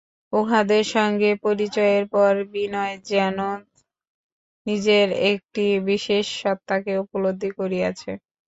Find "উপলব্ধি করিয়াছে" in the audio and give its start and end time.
7.03-8.11